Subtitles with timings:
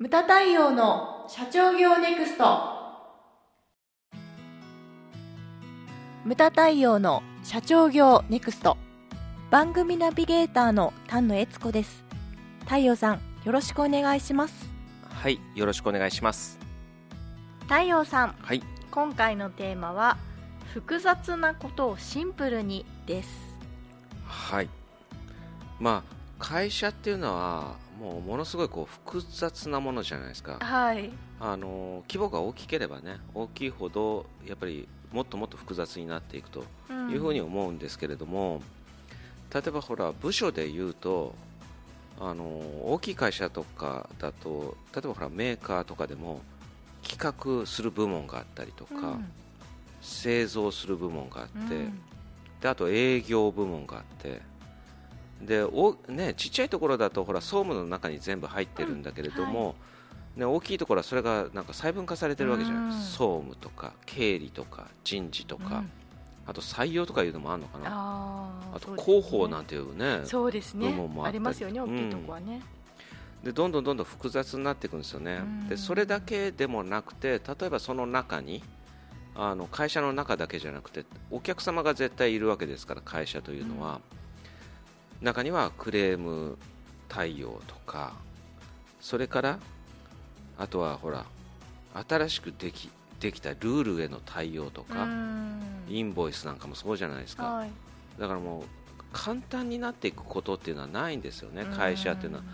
[0.00, 2.44] ムタ太陽の社長業ネクスト。
[6.24, 8.76] ムタ太陽の社長業ネクスト。
[9.50, 12.04] 番組ナビゲーターの丹野悦子です。
[12.60, 14.70] 太陽さんよろしくお願いします。
[15.02, 16.60] はいよろしくお願いします。
[17.62, 18.62] 太陽さんはい。
[18.92, 20.16] 今回のテーマは
[20.74, 23.30] 複雑なことをシンプルにです。
[24.28, 24.68] はい。
[25.80, 30.58] まあ会社っていうのはもうものすごいこう複雑なものじゃないですか。
[30.60, 31.10] はい。
[31.40, 36.64] あの規模が大きければね大きいほどやっぱりもっともっと複雑になっていくと
[37.10, 38.60] いうふうに思うんですけれども、
[39.52, 41.34] 例えばほら部署で言うと
[42.20, 46.40] あの大きい会社とかだと例えばほらメーカーとかでも
[47.06, 49.28] 企画する部門があったりとか、うん。
[50.00, 52.00] 製造する部門があって、うん。
[52.60, 54.40] であと営業部門があって
[55.42, 59.76] でお、ね、ちっちゃいところだとほら総務の中に全部入ってるんだけれども、
[60.36, 62.92] ね、大きいところはそれがなんか細分化されてるわけじゃない、うん。
[63.00, 65.90] 総務とか経理とか人事とか、うん。
[66.46, 67.90] あと採用とかいうのもあるのかな？
[68.74, 70.88] あと広報なんていうねそうですね。
[70.88, 71.38] 部門もあり。
[71.38, 72.62] ますよね大きいとこはね、
[73.44, 75.68] でどんどんどんどん複雑になっていくんですよね、うん。
[75.68, 78.62] でそれだけでもなくて例えばその中に
[79.34, 84.00] あの会社の中だけじゃなくてお客様が絶対いるわけですから会社というのは、
[85.22, 86.58] 中にはクレーム
[87.08, 88.14] 対応とか
[89.00, 89.58] それから
[90.58, 91.24] あとはほら
[91.94, 95.60] 新しくできできたルールへの対応とか、うん。
[95.88, 97.70] インボイスなんかもそうじゃないですか、はい。
[98.18, 98.62] だからもう
[99.12, 102.44] 簡単になっていくことっていうのはないんですよね、会社っていうのは。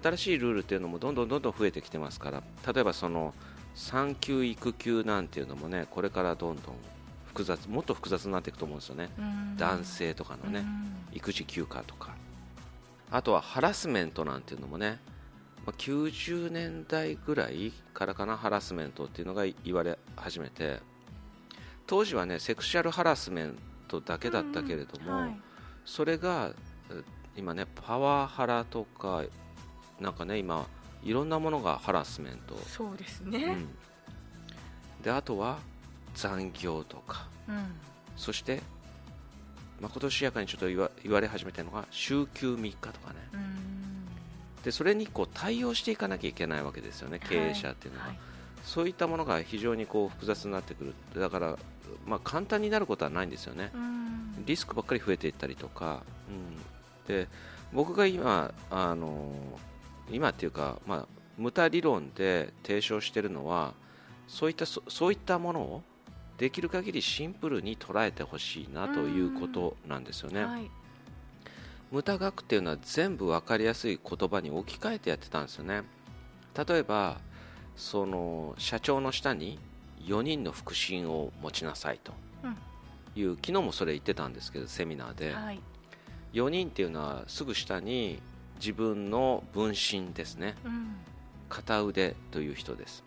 [0.00, 2.42] 新しいルールっていうのもどんどんどんどん増えてきてますから。
[2.72, 3.34] 例えばその
[3.74, 6.74] 産休育休なんていうのもねこれからどんどん
[7.34, 9.56] 複雑もっと複雑になっていくと思うんですよね、うん。
[9.56, 11.16] 男性とかのね、うん。
[11.16, 12.14] 育児休暇とか。
[13.10, 15.00] あとはハラスメントなんていうのもね、
[15.66, 20.78] まあ、90年代ぐらいからかなハラスメントっていうのが言われ始めて
[21.86, 23.56] 当時はねセクシャルハラスメン
[23.88, 25.36] トだけだったけれども、はい。
[25.84, 26.52] それが
[26.90, 27.02] え
[27.36, 29.24] 今ねパワハラとか
[30.00, 30.66] なんかね今
[31.02, 33.68] いろんなものがハラスメント、そうですね、うん、
[35.02, 35.58] であとは
[36.14, 37.28] 残業とか。
[37.48, 37.74] うん。
[38.16, 38.62] そして
[39.80, 43.20] まことしやかにちょっと言わ言われ始めてるのが週休3日とかね。
[43.32, 44.62] うん。
[44.62, 48.18] でそれにこう対応していかなきゃいけないわけですよね経営者っていうのは、はい。
[48.64, 51.58] そういったものが非常にこう複雑になってくるだから、
[52.06, 54.44] まあ、簡単になることはないんですよね、うん。
[54.46, 56.02] リスクばっかり増えていったりとか、
[57.08, 57.28] うん、で
[57.72, 59.32] 僕が今あの
[60.10, 63.74] 今っていうか、まあ、無駄理論で提唱しているのは
[64.28, 65.82] そういったそそういったものを
[66.38, 70.44] できる限りシンプルに捉えてほしいなということなんですよね。
[70.44, 70.70] はい。
[71.90, 75.82] 無駄額っていうのは全部分かりやすい言葉に置き換えてやってたんですよね。
[76.66, 77.20] 例えば
[77.76, 79.58] その社長の下に
[80.06, 82.12] 4人の腹心を持ちなさいと。
[82.42, 82.56] うん。
[83.16, 85.60] いう、昨日もそれ言ってたんですけどセミナーで、はい。
[86.32, 88.20] 4人っていうのはすぐ下に
[88.56, 90.56] 自分の分身ですね。
[90.64, 90.96] うん。
[91.54, 93.04] 片腕という人です、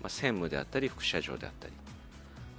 [0.00, 1.72] まあ、専務であったり副社長であったり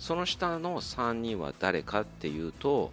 [0.05, 2.91] その下の3人は誰かっていうと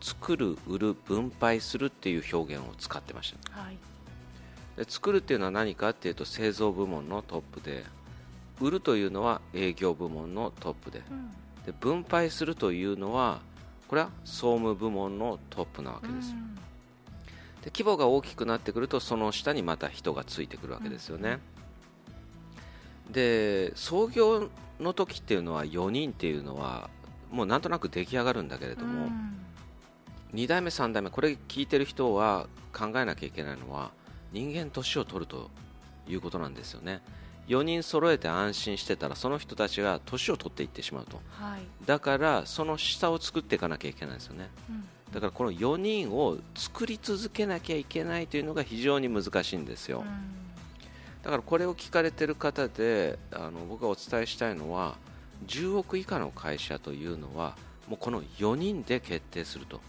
[0.00, 3.60] 作る売る分配するっていう表現を使ってました。
[3.60, 3.76] はい。
[4.76, 7.84] で作るっていうのは何かっていうと製造部門のトップで
[8.60, 11.30] 売るというのは営業部門のトップでうん。
[11.66, 13.38] で分配するというのは
[13.86, 16.30] これは総務部門のトップなわけです。
[16.30, 16.54] ようん。
[16.56, 16.60] で
[17.66, 21.38] 規模が大きくなってくるとその下にまた人がついてくるわけですよね、
[23.10, 24.48] で創業
[24.80, 26.90] の時っていうのは4人っていうのは
[27.30, 29.40] もうなんとなく出来上がるんだけれども、うん。
[30.34, 33.92] 2代目3代目これ聞いてる人は考えなきゃいけないのは
[34.32, 35.50] 人間年を取ると
[36.08, 37.02] いうことなんですよね。
[37.46, 41.20] 4人揃えて安心してたらその人たちが年を取っていってしまうと。
[41.30, 41.60] はい。
[41.86, 44.48] だからその下を作っていかなきゃいけないんですよね。
[44.70, 44.84] うん。
[45.12, 50.04] だからこの4人を作り続けなきゃいけないというのが非常に難しいんですよ、
[51.24, 54.94] だからこれを聞かれてる方であの僕がお伝えしたいのは
[55.46, 57.56] 10億以下の会社というのは
[57.88, 59.80] もうこの4人で決定すると。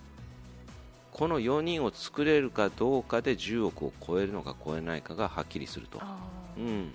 [1.11, 6.01] この4人を作れるかどうかで10億を超えるのか超えないかがはっきりすると、
[6.57, 6.91] うん、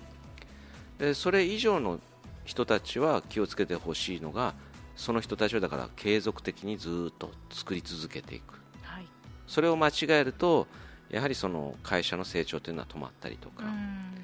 [0.99, 1.99] でそれ以上の
[2.45, 4.53] 人たちは気をつけてほしいのが
[4.95, 8.61] その人たちはだから継続的にずっと作り続けていく。
[8.83, 9.07] はい。
[9.47, 10.67] それを間違えると
[11.09, 14.21] やはりその会社の成長というのは止まったりとか、うん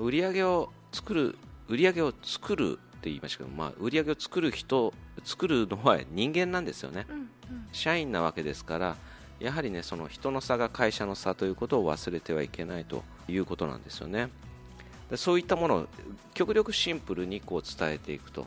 [0.00, 1.38] 売り上げを作る
[1.68, 4.92] 売り上げを作るって言いましたけど、まあ、売り上げを作る人
[5.24, 7.06] 作るのは人間なんですよね。
[7.08, 7.28] うんうん。
[7.72, 8.96] 社員なわけですから
[9.38, 14.30] やはりねその人の差が会社の差ということを忘れてはいけないということなんですよね。
[15.10, 15.86] でそういったものを
[16.34, 18.46] 極力シンプルにこう伝えていくと。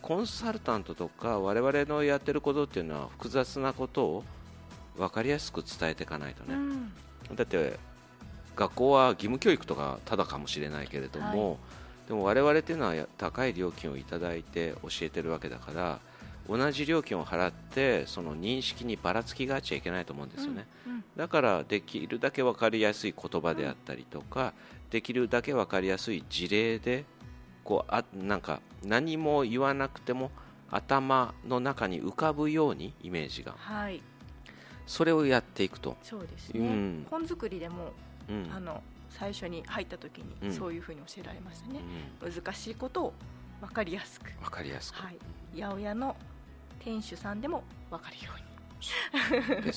[0.00, 4.24] コンサルタントとか我々のやってることっていうのは複雑なことを
[4.96, 7.36] 分かりやすく伝えていかないとね、うん。
[7.36, 7.78] だって
[8.58, 11.56] 学校は義務教育とかただかもしれないけれども、は
[12.08, 16.00] でも我々っていうのはや高い料金をいただいて教えてるわけだから
[16.48, 24.52] 同じ料金を払ってその認識にばらつきがあっちゃいけないと思うんですよね、うんだからできるだけ分かりやすい言葉であったりとか、
[24.88, 27.04] できるだけ分かりやすい事例で
[27.64, 30.30] こうあなんか何も言わなくても
[30.70, 34.00] 頭の中に浮かぶようにイメージがはい。
[34.86, 37.06] それをやっていくと、そうですね、うん。
[37.10, 38.07] 本作りでも、うん
[38.54, 40.48] あの最初に入った時うん。
[40.48, 41.80] にそういうふうに教えられましたね、
[42.22, 43.12] う難しいことを
[43.60, 44.30] 分かりやすく。
[44.30, 45.16] ん、分かりやすく、はい。
[45.54, 46.16] 八百屋の
[46.78, 48.48] 店主さんでも分かるように。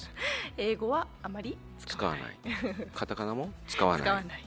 [0.57, 2.37] 英語はあまり使使わわなないい。
[2.93, 4.01] カタカナも使わない。
[4.01, 4.45] 使わない、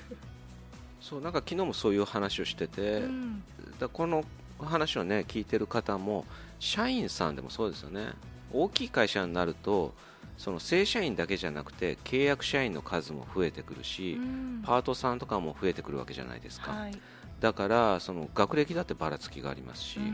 [1.00, 3.42] そうなんか昨日もそういう話をしてて、うん。
[3.78, 4.24] だこの
[4.58, 6.26] 話をね聞いてる方も
[6.58, 8.12] 社員さんでもそうですよね。
[8.52, 9.94] 大きい会社になると
[10.40, 14.62] その正社員だけじゃなくて契約社員の数も増えてくるし、うん。
[14.64, 16.98] パートさんとかも増えてくるわけじゃないですか、はい。
[17.40, 20.06] だからその学歴だってばらつきがありますし、うん。
[20.06, 20.12] うん。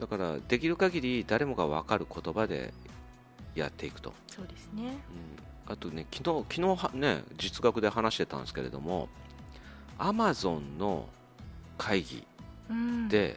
[0.00, 2.72] だからできる限り誰もが分かる言葉で
[3.54, 4.84] やっていくと、そうですね。
[4.84, 5.72] うん。
[5.72, 9.10] あとね昨日昨日はね実学で話してたんですけれども
[9.98, 11.10] アマゾンの
[11.76, 12.26] 会議
[12.70, 13.08] うん。
[13.10, 13.36] で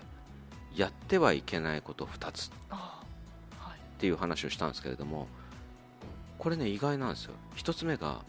[0.77, 2.51] やってはいけないこと2つ
[3.99, 5.27] はいていう話をしたんですけれども
[6.37, 7.33] これね意外なんですよ。
[7.57, 8.21] 1つ目が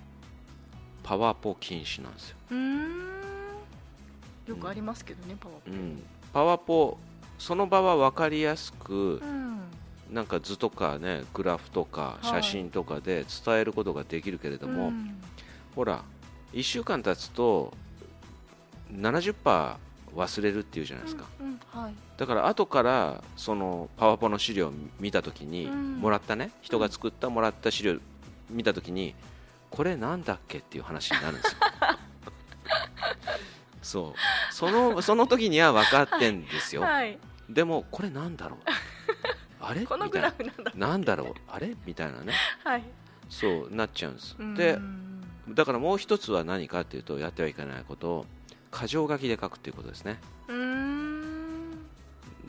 [1.05, 2.37] パワポ禁止なんですよ、
[4.49, 5.71] よくありますけどね、パワーポ。
[5.71, 6.03] うん、
[6.33, 6.99] パワポ
[7.39, 9.61] その場は分かりやすくうん。
[10.11, 12.43] なんか図とかねグラフとかはい。
[12.43, 15.15] 写真とかで伝えることができるけれども、うん。
[15.77, 16.03] ほら
[16.53, 17.73] 1週間経つと
[18.93, 19.77] 70%
[20.15, 21.95] 忘れるっていうじゃないですか、うんうんはい。
[22.17, 26.01] だから後からそのパワポの資料を見たときに、うん。
[26.01, 26.51] もらったね。
[26.63, 27.97] 人が作ったもらった資料
[28.51, 29.15] 見たときに
[29.71, 31.59] これなんだっけっていう話になるんですよ。
[33.83, 34.55] そう。
[34.55, 37.19] そのその時には分かってんですよ、はい。
[37.49, 38.59] でもこれなんだろう？
[39.61, 39.87] あれ？
[39.87, 40.31] このみたいな。
[40.33, 40.73] グラフなんだ。
[40.75, 41.35] なんだろう？
[41.49, 41.75] あれ？
[41.87, 42.33] みたいなね。
[42.65, 42.83] はい。
[43.29, 44.37] そうなっちゃうんです。
[44.39, 44.55] うん。
[44.55, 44.79] で
[45.49, 48.11] だからもう一つは何かっていうとやってはいけないこと。
[48.11, 48.27] を
[48.73, 50.19] 箇条書きで書くっていうことですね。
[50.49, 51.71] うーん。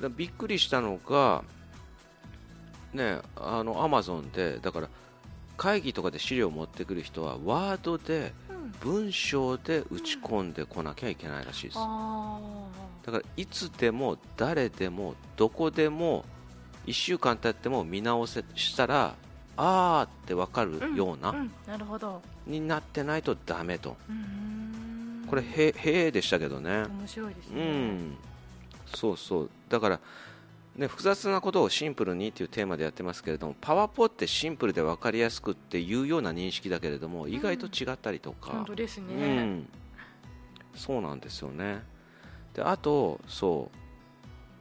[0.01, 1.44] だびっくりしたのが
[2.94, 4.89] ねあのアマゾンでだから
[5.57, 8.71] 会議とかで資料を持ってくる人はワードでうん。
[8.79, 11.75] 文章で打ち込んでこなきゃいけないらしいです。
[11.79, 12.39] あ
[13.03, 16.24] だからいつでも誰でもどこでも
[16.85, 19.15] 1週間経っても見直せしたら
[19.57, 21.51] あーって分かるーような、んん。
[21.67, 22.21] なるほど。
[22.47, 23.97] になってないとダメと。
[24.09, 24.50] うーん
[25.31, 26.83] これへへーでしたけどね。
[26.83, 28.17] 面白いですうねん。
[28.93, 29.49] そうそう。
[29.69, 29.99] だから
[30.75, 39.67] ね、複雑なことをシンプルにっていうテーマでやってますけれどもパワポってシンプルで分かりやすくっていうような認識だけれども意外と違ったりとか、本当ですうねん、
[40.75, 41.81] そうなんですよね。
[42.53, 43.77] であとそう。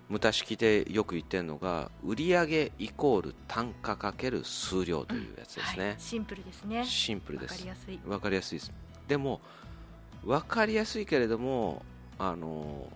[0.09, 5.95] 無駄式でよく言ってるのが売上イコール単価かける数量というやつですね、はい。
[5.99, 6.85] シンプルですね。
[6.85, 7.59] シンプルわです。
[7.59, 8.01] かりやすい。
[8.05, 8.73] 分かりやすいです。
[9.07, 9.41] でも
[10.25, 11.83] 分かりやすいけれども
[12.19, 12.87] あの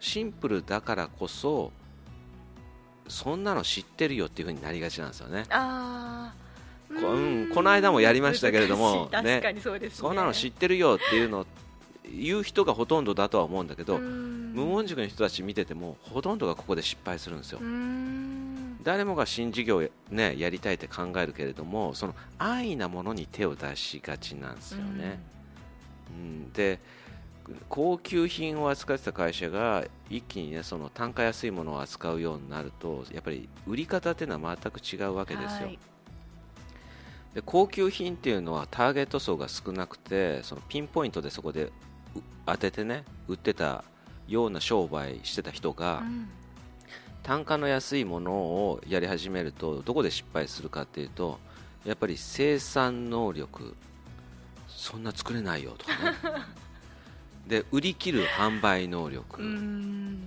[0.00, 1.72] シンプルだからこそ
[3.08, 5.44] そんなの知ってるよっていう風になりがちなんですよね。
[7.00, 9.10] こうんこの間もやりましたけれども
[9.90, 11.46] そんなの知ってるよっていうのを
[12.10, 14.52] 言う人がほとんどだとは思うんだけど、うん。
[14.54, 18.78] 無門塾の人たち見ててもほとんどがここで失敗するんですよ、うん。
[18.84, 25.18] 誰もが新事業を、ね、やりたいって考えるけれどもその安易なものに手を出しがちなんですよね、
[26.14, 26.78] うん、で
[27.68, 35.78] 高級品を扱ってた会社が一気に、ね、その単価安いものを扱うようになるとやっぱり売り方っていうのは全く違うわけですよ、はい。
[37.34, 41.70] で高級品っていうのはターゲット層が少なくてそのピンポイントでそこでう
[42.46, 43.84] 当ててね売ってた
[44.26, 46.28] ような商売してた人が、うん。
[47.24, 51.40] 単価の安いものをやり始めるとどこで失敗するかっていうと
[51.86, 53.74] やっぱり生産能力
[54.76, 56.16] そんな作れないよとかね。
[57.46, 60.18] で売り切る販売能力、うん。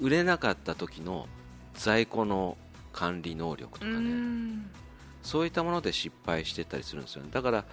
[0.00, 1.28] 売れなかった時の
[1.74, 2.56] 在庫の
[2.92, 4.70] 管理能力とかね、うん。
[5.22, 7.30] そういったもので失敗してったりするんですよね。
[7.32, 7.64] だから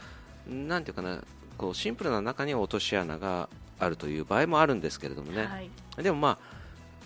[0.47, 1.23] なんていうかな
[1.57, 3.49] こうシンプルな中に落とし穴が
[3.79, 5.69] あるという場合もあるんですけれどもね、はい。
[6.03, 6.39] でもま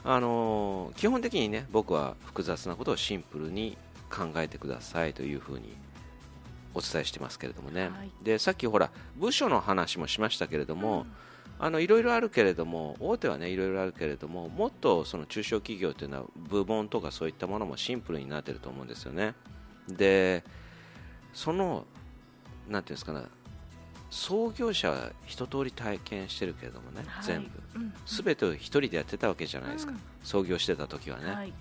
[0.03, 3.77] あ、あのー基本的にね僕は複雑なことをシンプルに
[4.10, 5.75] 考えてくださいというふうに
[6.74, 8.12] お伝えしてますけれどもね、はい。
[8.24, 11.06] でさっきほら部署の話もしましたけれども、
[11.60, 19.34] あのいろいろあるけれども大手はねいろいろあるけれどももっとその中小企業というのは部門とかそういったものもシンプルになってると思うんですよね。
[19.88, 20.44] で
[21.34, 21.86] その
[22.68, 23.24] なんていうんですかね
[24.10, 27.25] 創業者は一通り体験してるけれどもね、はい。
[27.25, 27.50] 全部。
[27.75, 30.00] うん全てを一人でやってたわけじゃないですか、うん。
[30.24, 31.53] 創業してた時はね、はい。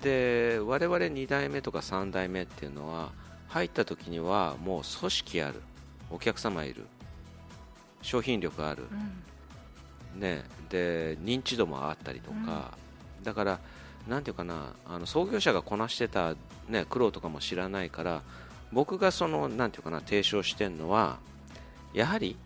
[0.00, 3.10] で我々2代目とか3代目っていうのは
[3.48, 5.62] 入った時にはもう組織ある。
[6.10, 6.86] お客様いる。
[8.02, 8.84] 商品力ある、
[10.14, 10.20] うん。
[10.20, 12.72] ね、で認知度もあったりとか、
[13.22, 13.60] だから
[14.06, 16.34] なんていうかなあの創業者がこなしてた、
[16.68, 18.22] ね、苦労とかも知らないから
[18.72, 21.18] 僕がそのなんていうかな提唱してるのは
[21.92, 22.36] やはり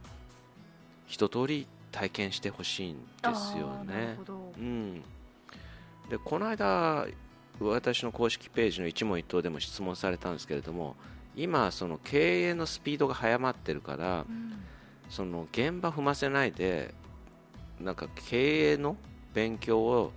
[1.06, 4.18] 一通り体験してほしいんですよね。
[4.56, 5.02] うん、
[6.08, 7.06] でこの間
[7.70, 10.96] 私の公式ページの一問一答でも質問されたんですけれども
[11.36, 14.52] 今その経営のスピードが速まってるからうん
[15.08, 16.94] その現場踏ませないで
[17.78, 18.96] なんか経営の
[19.34, 20.12] 勉強を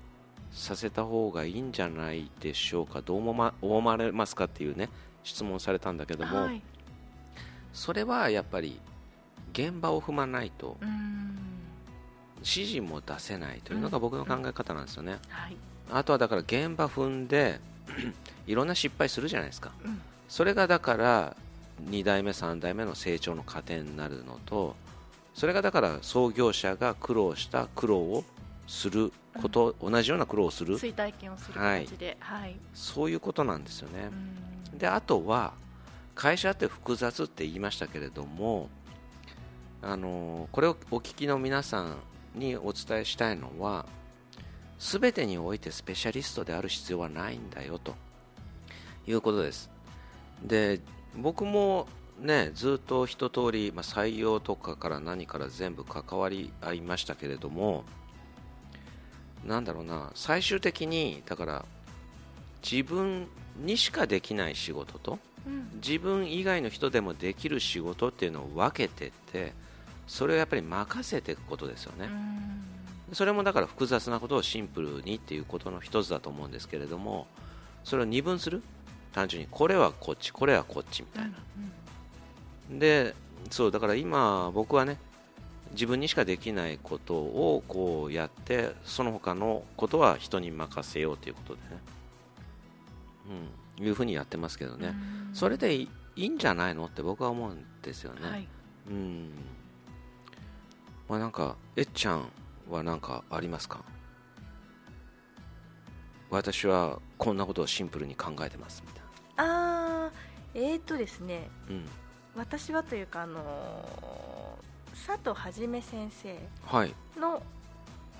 [0.52, 4.88] させた方がいいんじゃないでしょうかどうもま思われますかっていうね
[5.24, 6.62] 質問されたんだけども、はい。
[7.74, 8.80] それはやっぱり
[9.52, 11.26] 現場を踏まないとうん。
[12.38, 15.58] 指示も出せないというのが僕の考え方なんですよね、はい
[15.92, 17.60] あとはだから現場踏んで
[18.48, 19.72] いろんな失敗するじゃないですか。
[19.84, 20.02] うん。
[20.28, 21.36] それがだから
[21.90, 24.76] 2代目3代目の成長の糧になるのと
[25.34, 28.24] それがだから創業者が苦労した苦労を
[28.68, 30.78] すること、同じような苦労をする。
[30.78, 32.18] 追体験をする形で。
[32.20, 32.56] はい。
[32.74, 34.10] そういうことなんですよね。
[34.74, 34.78] う、ん。
[34.80, 35.54] であとは
[36.16, 38.70] 会社って複雑って言いましたけれども
[39.82, 41.98] あのこれをお聞きの皆さん
[42.34, 43.86] にお伝えしたいのは
[44.80, 47.96] 全てにおいてスペシャリストである必要はないんだよと。
[49.08, 49.70] いうことです。
[50.44, 50.80] で
[51.16, 51.88] 僕も
[52.20, 57.84] ねずっと一通り、まあ、採用とかから何から全部関わり合いましたけれども
[59.46, 61.66] なんだろうな最終的にだから
[62.70, 63.28] 自分
[63.58, 65.70] にしかできない仕事とうん。
[65.76, 69.54] 自分以外の人でもできる仕事っていうのを分けてって
[70.08, 72.10] それをやっぱり任せていくことですよね、
[73.14, 77.28] それもだから複雑なことをシンプルにっていうことの一つだと思うんですけれども
[77.84, 78.64] それを二分する？
[79.14, 81.38] 単純にこれはこっちこれはこっちみたいな、
[82.80, 83.14] で
[83.52, 84.98] そうだから今僕はね
[85.72, 91.68] 自分にしかできないことをこうやってその他のことは人に任せようということでね、
[93.80, 94.94] うん、いうふうにやってますけどね、
[95.34, 98.48] それでいいいいんじゃないのって僕は思うんですよね、はい。
[98.90, 99.30] うん。
[101.10, 102.30] まあなんかえっちゃん
[102.70, 103.84] は何かありますか？
[106.30, 109.04] 私はこんなことをシンプルに考えてますみたい
[109.38, 111.50] あーえーとですね。
[111.70, 111.86] な、うん、
[112.36, 116.94] 私はというかあのー佐藤はじめ先生はい。
[117.20, 117.44] の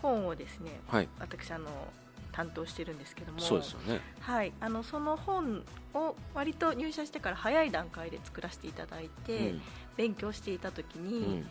[0.02, 1.08] 本をですねはい。
[1.20, 1.68] 私あの
[2.34, 3.40] 担当してるんですけども。
[3.40, 4.02] そうですよね。
[4.20, 9.56] はい、あのその本を割と入社してから早い段階で作らせていただいて、
[9.96, 11.08] 勉強していた時うん。
[11.08, 11.46] に、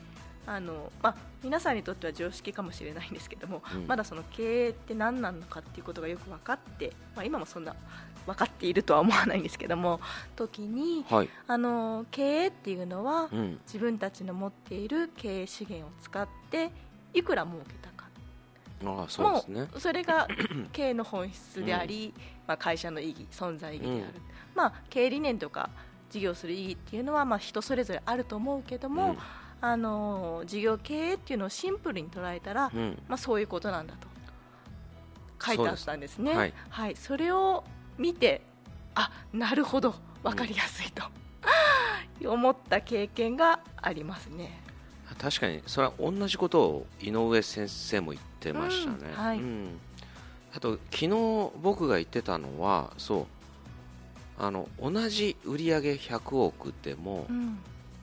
[0.46, 3.86] あのまあ、皆さんにとっては常識かもしれないんですけども、うん。
[3.86, 7.74] まだその経営って何なのかっていうことがよく分かって、まあ、今もそんな
[8.26, 10.00] 分かっているとは思わないんですけども
[10.34, 13.58] 時にはい、あの経営っていうのはうん。
[13.66, 16.70] 自分たちの持っている経営資源を使って
[17.14, 18.04] いくら儲けたか。
[18.84, 19.68] ああそうですね。
[19.78, 20.28] それが
[20.72, 22.12] 経営の本質であり、
[22.46, 24.10] まあ、会社の意義存在意義である、うん。
[24.54, 25.70] まあ、経営理念とか
[26.10, 29.16] 事業する意義っていうのはまあ人それぞれあると思うけども、
[29.66, 32.80] あの事業経営っていうのをシンプルに捉えたら、うん。
[32.80, 34.06] うんまあ、そういうことなんだと。
[35.42, 36.36] 書いてあったんですね。
[36.36, 36.52] はい。
[36.68, 37.64] はい、それを
[37.96, 38.42] 見て
[38.94, 39.94] あなるほど。
[40.22, 41.04] 分かりやすいと、
[42.30, 44.60] 思った経験がありますね。
[45.18, 49.38] 確かにそれは同じことを井上先生も言ってましたね、うんはい。
[49.38, 49.78] ん。
[50.54, 51.08] あと昨日
[51.62, 53.26] 僕が言ってたのはそう。
[54.36, 57.58] あの同じ売上100億でもうん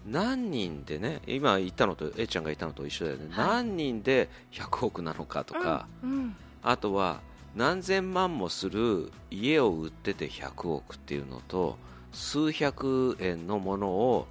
[0.06, 3.48] 何人でね今言ったのと A ちゃんが言ったのと一緒だよね、はい。
[3.48, 7.22] 何人で100億なのかとか、うんあとは
[7.56, 11.78] 何千万もする家を売ってて100億っていうのと
[12.12, 14.28] 数百円のものを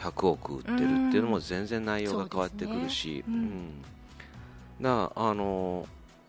[0.00, 3.70] 100億売ってるっていうのも全然内容が変わってくるし、そうん。
[4.84, 5.86] あの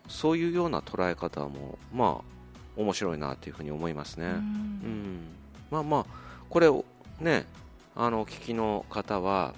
[0.08, 2.24] そういうような捉え方もまあ
[2.76, 4.28] 面白いなというふうに思いますね。
[4.28, 4.34] うん。
[4.34, 5.20] うん。
[5.70, 6.06] まあまあ
[6.50, 6.86] これを
[7.20, 7.46] ね
[7.96, 9.54] あのお聞きの方は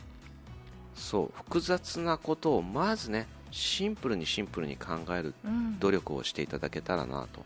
[0.93, 5.79] そう複雑なことをまずねシンプルにシンプルに考えるうん。
[5.79, 7.41] 努力をしていただけたらなと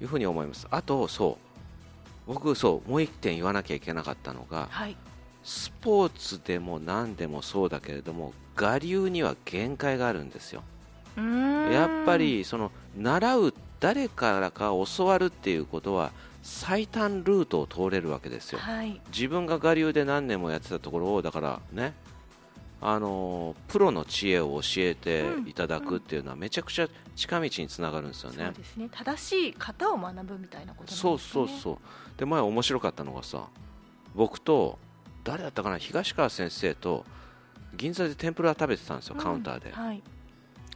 [0.00, 0.66] いうふうに思います。
[0.70, 1.38] あとそ
[2.26, 4.96] う僕そうもう一点言わなきゃいけなかったのが、はい。
[5.42, 10.62] スポーツでも何でもそうだけれども我流には限界があるんですよ。
[11.16, 16.10] やっぱりその習う誰からか教わるっていうことは
[16.44, 18.58] 最短ルートを通れるわけですよ。
[18.58, 19.00] はい。
[19.10, 21.94] 自分が我流で何年もやってたところをだからね
[22.82, 28.44] あのプロの知恵を教えていただくっていうのはめちゃくちゃ近道につながるんですよね。
[28.44, 28.88] そうですね。
[28.92, 30.98] 正しい型を学ぶみたいなことね。
[30.98, 31.78] そうそうそう。
[32.18, 33.48] で前面白かったのがさ
[34.14, 34.78] 僕と
[35.24, 37.06] 誰だったかな東川先生と
[37.74, 40.02] 銀座で天ぷら食べてたんですよ、カウンターで、はい。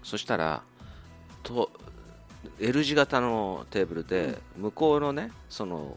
[0.03, 0.63] そしたら
[1.43, 1.71] と
[2.61, 5.97] L 字型のテーブルで、向こうのねその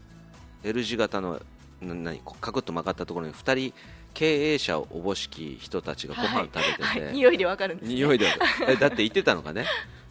[0.62, 1.40] L 字型の
[1.80, 3.74] な何カクッと曲がったところに2人
[4.14, 7.94] 経営者をおぼしき人たちがご飯食べてて、はい、匂いでわかるんですね。
[7.94, 8.26] 匂いで
[8.68, 9.66] えだって言ってたのがね。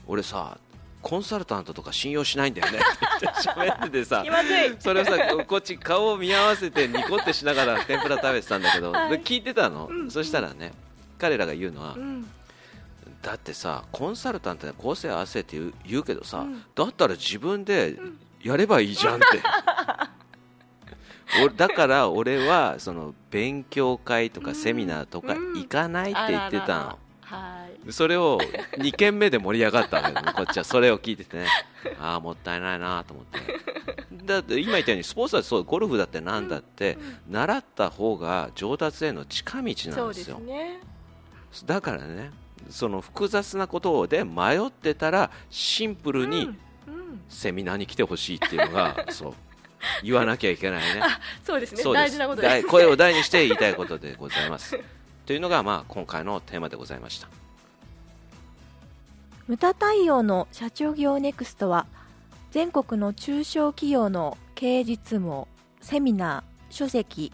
[0.08, 0.58] 俺さ
[1.02, 2.80] コンサルタントとか信用しないんだよね。
[2.80, 2.82] っ
[3.20, 4.24] て喋っててさ。
[4.80, 5.18] それをさ
[5.48, 9.10] こっち顔を見合わせてニコってしながら天ぷら食べてたんだけど、はい。
[9.12, 10.12] で聞いてたの、うん。
[10.12, 10.74] そしたらね
[11.18, 12.28] 彼らが言うのは、うん
[13.22, 16.64] だってさコンサルタントで構成合わせって言うけどさ、うん。
[16.74, 17.98] だったら自分で
[18.44, 19.26] やればいいじゃんって、
[21.44, 25.54] 俺だから俺はその勉強会とかセミナーとかうん。
[25.54, 26.98] 行かないって言ってたの、あららら。
[27.22, 27.92] はい。
[27.92, 28.40] それを
[28.78, 30.64] 2軒目で盛り上がったわけだねこっちは。
[30.64, 31.48] それを聞いててね。
[32.00, 33.40] ああもったいないなと思って。
[34.26, 36.98] だって今言ったようにスポーツだってそうゴルフだってなんだって、
[37.30, 40.40] 習った方が上達への近道そうんですよ。
[40.40, 40.82] ね。
[41.66, 42.32] だからね
[42.70, 46.56] その複雑なことで迷ってたらシンプルに
[47.30, 49.34] セミナーに来てほしいっていうのが、 そう
[50.04, 51.02] 言わなきゃいけないね。
[51.44, 51.84] そうですね。
[51.84, 52.04] そうです。
[52.04, 52.68] 大事なことです。
[52.68, 54.80] 大声を大にして言いたいことでございます。
[55.26, 57.28] というのが、まあ、今回のテーマでございました。
[59.48, 61.86] 無駄対応の社長業ネクストは
[62.52, 65.48] 全国の中小企業の経営実務を
[65.82, 67.34] セミナー、書籍、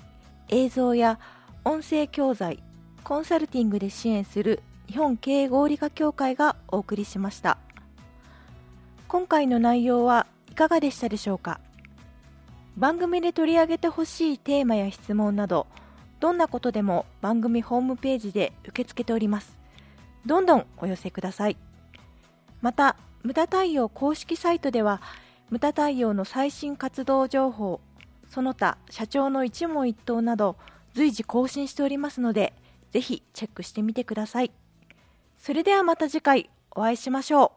[0.49, 1.19] 映像や
[1.63, 2.63] 音声教材、
[3.03, 7.57] コンサルティングで支援する日本経営合理化協会がお送りしました。
[9.07, 11.59] 今回の内容はいかがでしたでしょうか？
[12.77, 15.67] 番組で取り上げてほしいテーマや質問など
[16.19, 19.57] どんなことでも番組ホームページで受け付けております。
[20.25, 21.57] どんどんお寄せください。
[22.61, 25.01] また無駄対応公式サイトでは
[25.49, 27.81] 無駄対応の最新活動情報
[28.29, 30.55] その他社長の一問一答など
[30.93, 32.53] 随時更新しておりますので
[32.91, 34.51] ぜひチェックしてみてください。
[35.37, 37.56] それではまた次回お会いしましょう。